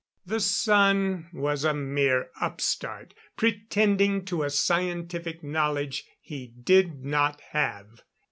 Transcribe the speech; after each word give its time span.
The 0.25 0.39
son 0.39 1.29
was 1.31 1.63
a 1.63 1.75
mere 1.75 2.31
upstart, 2.41 3.13
pretending 3.37 4.25
to 4.25 4.41
a 4.41 4.49
scientific 4.49 5.43
knowledge 5.43 6.05
he 6.19 6.47
did 6.47 7.05
not 7.05 7.39
have. 7.51 8.01